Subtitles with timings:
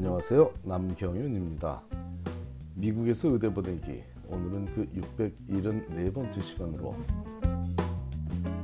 [0.00, 0.54] 안녕하세요.
[0.62, 1.82] 남경윤입니다.
[2.76, 4.04] 미국에서 의대 보내기.
[4.28, 4.86] 오늘은 그
[5.18, 6.94] 674번째 시간으로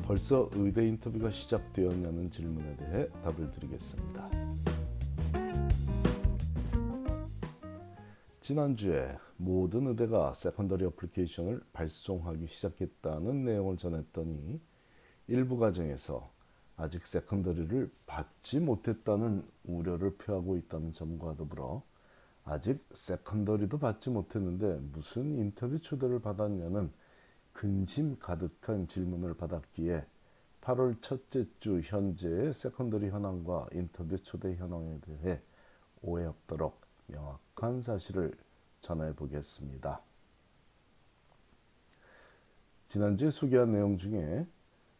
[0.04, 4.30] 벌써 의대 인터뷰가 시작되었냐는 질문에 대해 답을 드리겠습니다.
[8.40, 14.60] 지난주에 모든 의대가 secondary application을 발송하기 시작했다는 내용을 전했더니
[15.26, 16.32] 일부 과정에서
[16.76, 21.82] 아직 secondary를 받지 못했다는 우려를 표하고 있다는 점과 더불어
[22.44, 26.92] 아직 secondary도 받지 못했는데 무슨 인터뷰 초대를 받았냐는
[27.52, 30.04] 근심 가득한 질문을 받았기에
[30.60, 35.40] 8월 첫째 주 현재의 secondary 현황과 인터뷰 초대 현황에 대해
[36.02, 38.32] 오해 없도록 명확한 사실을
[38.80, 40.02] 전해 보겠습니다.
[42.88, 44.46] 지난주에 소개한 내용 중에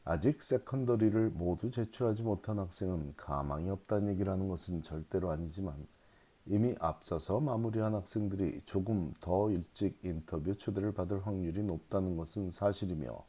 [0.04, 5.74] 아직 secondary를 모두 제출하지 못한 학생은 가망이 없다는 얘기라는 것은 절대로 아니지만
[6.46, 13.24] 이미 앞서서 마무리한 학생들이 조금 더 일찍 인터뷰 초대를 받을 확률이 높다는 것은 사실이며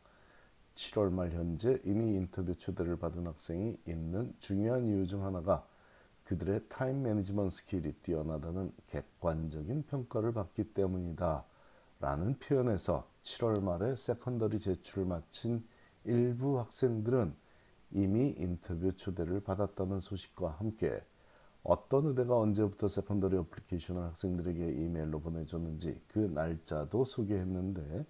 [0.76, 5.66] 7월 말 현재 이미 인터뷰 초대를 받은 학생이 있는 중요한 이유 중 하나가
[6.26, 11.46] 그들의 time management skill이 뛰어나다는 객관적인 평가를 받기 때문이다.
[12.02, 15.66] 라는 표현에서 7월 말에 secondary 제출을 마친
[16.06, 17.34] 일부 학생들은
[17.92, 21.02] 이미 인터뷰 초대를 받았다는 소식과 함께
[21.64, 28.06] 어떤 의대가 언제부터 secondary application을 학생들에게 이메일로 보내줬는지 그 날짜도 소개했는데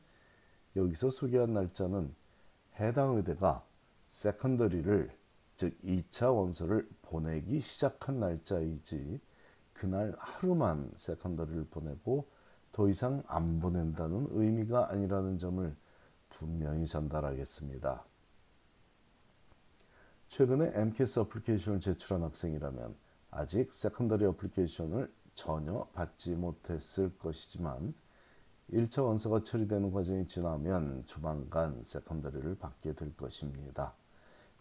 [0.76, 2.14] 여기서 소개한 날짜는
[2.80, 3.66] 해당 의대가
[4.08, 5.10] secondary를
[5.56, 9.22] 즉 2차 원서를 보내기 시작한 날짜이지
[9.74, 12.28] 그날 하루만 secondary를 보내고
[12.74, 15.74] 더 이상 안 보낸다는 의미가 아니라는 점을
[16.30, 18.04] 분명히 전달하겠습니다.
[20.28, 22.96] 최근에 MCAS 어플리케이션을 제출한 학생이라면
[23.32, 27.94] 아직 secondary application을 전혀 받지 못했을 것이지만
[28.72, 33.94] 1차 원서가 처리되는 과정이 지나면 조만간 secondary를 받게 될 것입니다.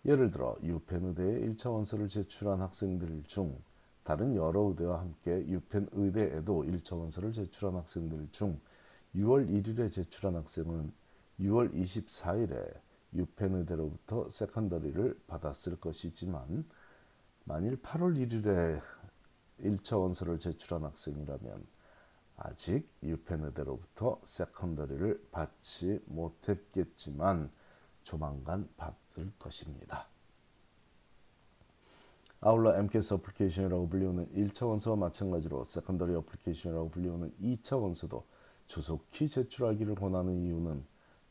[0.04, 3.58] 예를 들어 유펜 의대에 1차 원서를 제출한 학생들 중
[4.02, 8.60] 다른 여러 의대와 함께 유펜 의대에도 1차 원서를 제출한 학생들 중
[9.16, 10.92] 6월 1일에 제출한 학생은
[11.40, 12.80] 6월 24일에
[13.14, 16.64] 유펜 의대로부터 secondary를 받았을 것이지만
[17.44, 18.80] 만일 8월 1일에
[19.60, 21.66] 1차 원서를 제출한 학생이라면
[22.36, 27.50] 아직 유펜 의대로부터 secondary를 받지 못했겠지만
[28.02, 30.08] 조만간 받을 것입니다.
[32.40, 38.26] 아울러 MCAS 어플리케이션이라고 불리우는 1차 원서와 마찬가지로 secondary application이라고 불리우는 2차 원서도
[38.66, 40.84] 조속히 제출하기를 권하는 이유는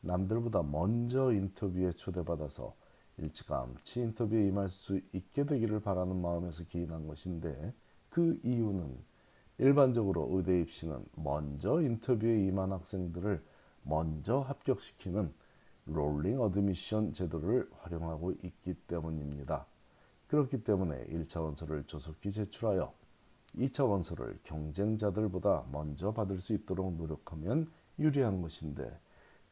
[0.03, 2.75] 남들보다 먼저 인터뷰에 초대받아서
[3.17, 7.73] 일찌감치 인터뷰에 임할 수 있게 되기를 바라는 마음에서 기인한 것인데
[8.09, 8.97] 그 이유는
[9.59, 13.43] 일반적으로 의대 입시는 먼저 인터뷰에 임한 학생들을
[13.83, 15.33] 먼저 합격시키는
[15.85, 19.65] rolling admission 제도를 활용하고 있기 때문입니다.
[20.27, 22.93] 그렇기 때문에 1차 원서를 조속히 제출하여
[23.55, 27.67] 2차 원서를 경쟁자들보다 먼저 받을 수 있도록 노력하면
[27.99, 28.99] 유리한 것인데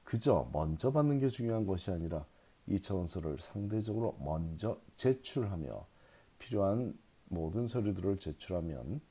[0.04, 2.26] 그저 먼저 받는 게 중요한 것이 아니라
[2.68, 5.86] 2차 원서를 상대적으로 먼저 제출하며
[6.38, 9.02] 필요한 모든 서류들을 제출하면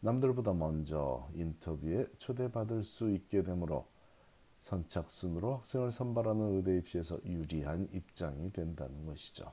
[0.00, 3.86] 남들보다 먼저 인터뷰에 초대받을 수 있게 되므로
[4.60, 9.52] 선착순으로 학생을 선발하는 의대 입시에서 유리한 입장이 된다는 것이죠.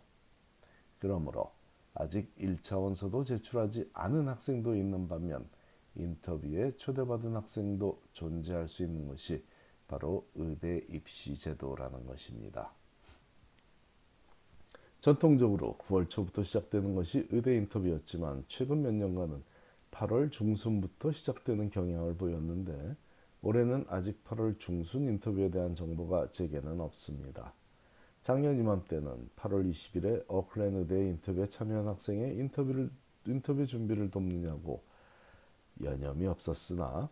[0.99, 1.51] 그러므로
[1.93, 5.47] 아직 1차 원서도 제출하지 않은 학생도 있는 반면
[5.95, 9.43] 인터뷰에 초대받은 학생도 존재할 수 있는 것이
[9.93, 12.71] 바로 의대 입시 제도라는 것입니다.
[14.99, 19.43] 전통적으로 9월 초부터 시작되는 것이 의대 인터뷰였지만 최근 몇 년간은
[19.91, 22.95] 8월 중순부터 시작되는 경향을 보였는데
[23.43, 27.53] 올해는 아직 8월 중순 인터뷰에 대한 정보가 제게는 없습니다.
[28.23, 32.89] 작년 이맘때는 8월 20일에 어클랜 의대 인터뷰에 참여한 학생의 인터뷰를,
[33.27, 34.81] 인터뷰 준비를 돕느냐고
[35.83, 37.09] 여념이 없었으나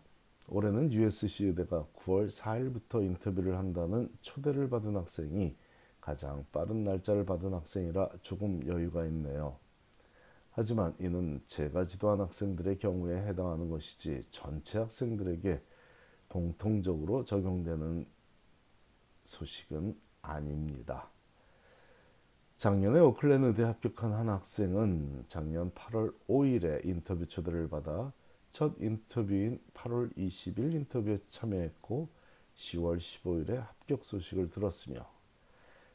[0.47, 5.55] 올해는 USC 의대가 9월 4일부터 인터뷰를 한다는 초대를 받은 학생이
[6.01, 9.57] 가장 빠른 날짜를 받은 학생이라 조금 여유가 있네요.
[10.51, 15.61] 하지만 이는 제가 지도한 학생들의 경우에 해당하는 것이지 전체 학생들에게
[16.27, 18.05] 공통적으로 적용되는
[19.23, 21.09] 소식은 아닙니다.
[22.57, 28.11] 작년에 오클랜 의대 합격한 한 학생은 작년 8월 5일에 인터뷰 초대를 받아
[28.51, 32.09] 첫 인터뷰인 8월 20일 인터뷰에 참여했고
[32.55, 35.09] 10월 15일에 합격 소식을 들었으며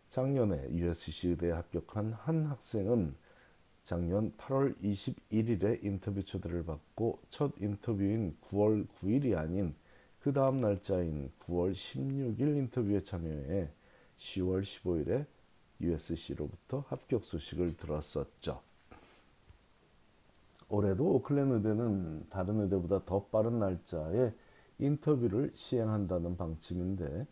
[0.08, 3.14] 작년에 USC 의대에 합격한 한 학생은
[3.85, 9.75] 작년 8월 21일에 인터뷰 초대를 받고 첫 인터뷰인 9월 9일이 아닌
[10.19, 13.70] 그 다음 날짜인 9월 16일 인터뷰에 참여해
[14.17, 15.26] 10월 15일에
[15.81, 18.65] USC로부터 합격 소식을 들었었죠.
[20.68, 24.32] 올해도 오클랜 의대는 다른 의대보다 더 빠른 날짜에
[24.78, 27.26] 인터뷰를 시행한다는 방침인데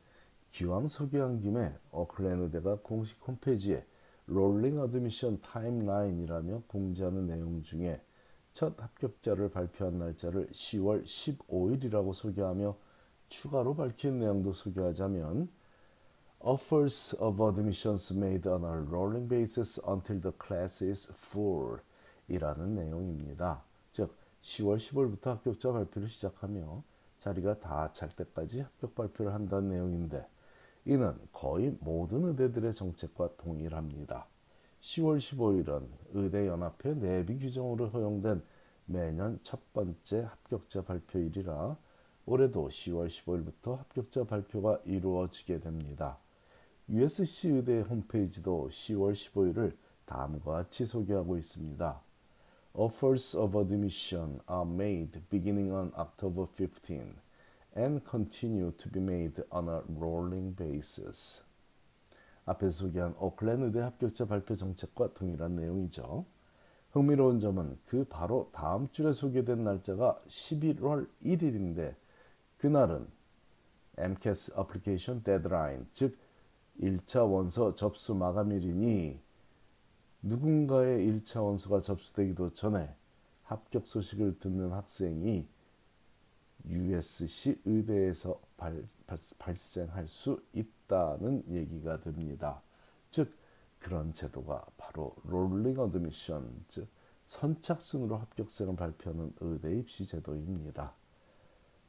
[0.50, 3.84] 기왕 소개한 김에 오클랜 의대가 공식 홈페이지에
[4.26, 8.00] rolling admission timeline이라며 공지하는 내용 중에
[8.52, 12.76] 첫 합격자를 발표한 날짜를 10월 15일이라고 소개하며
[13.28, 15.48] 추가로 밝힌 내용도 소개하자면
[16.38, 21.80] Offers of admissions made on a rolling basis until the class is full
[22.28, 23.62] 이라는 내용입니다.
[23.92, 26.82] 즉 10월 10월부터 합격자 발표를 시작하며
[27.18, 30.26] 자리가 다 찰 때까지 합격 발표를 한다는 내용인데
[30.84, 34.26] 이는 거의 모든 의대들의 정책과 동일합니다.
[34.80, 38.42] 10월 15일은 의대연합회 내비 규정으로 허용된
[38.86, 41.76] 매년 첫 번째 합격자 발표일이라
[42.26, 46.18] 올해도 10월 15일부터 합격자 발표가 이루어지게 됩니다.
[46.90, 49.74] USC 의대 홈페이지도 10월 15일을
[50.04, 52.03] 다음과 같이 소개하고 있습니다.
[52.76, 57.14] Offers of admission are made beginning on October 15
[57.76, 61.44] and continue to be made on a rolling basis.
[62.46, 66.26] 앞에 소개한 오클랜 의대 합격자 발표 정책과 동일한 내용이죠.
[66.90, 71.94] 흥미로운 점은 그 바로 다음 줄에 소개된 날짜가 11월 1일인데
[72.58, 73.06] 그날은
[73.98, 76.18] MCAS Application Deadline, 즉
[76.80, 79.23] 1차 원서 접수 마감일이니
[80.26, 82.96] 누군가의 1차 원서가 접수되기도 전에
[83.42, 85.46] 합격 소식을 듣는 학생이
[86.66, 88.86] USC 의대에서 발,
[89.38, 92.62] 발생할 수 있다는 얘기가 됩니다.
[93.10, 93.34] 즉
[93.78, 96.88] 그런 제도가 바로 rolling admission 즉
[97.26, 100.94] 선착순으로 합격생을 발표하는 의대 입시 제도입니다.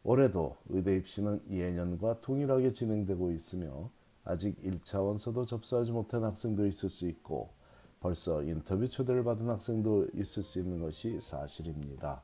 [0.04, 3.90] 올해도 의대 입시는 예년과 동일하게 진행되고 있으며
[4.26, 7.54] 아직 1차 원서도 접수하지 못한 학생도 있을 수 있고
[8.00, 12.22] 벌써 인터뷰 초대를 받은 학생도 있을 수 있는 것이 사실입니다.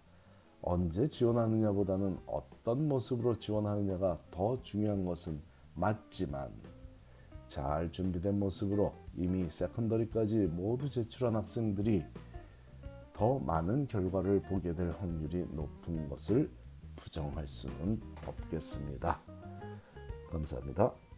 [0.62, 5.41] 언제 지원하느냐 보다는 어떤 모습으로 지원하느냐가 더 중요한 것은
[5.73, 6.51] 맞지만
[7.47, 12.06] 잘 준비된 모습으로 이미 세컨더리까지 모두 제출한 학생들이
[13.13, 16.50] 더 많은 결과를 보게 될 확률이 높은 것을
[16.95, 19.19] 부정할 수는 없겠습니다.
[20.31, 21.11] 감사합니다.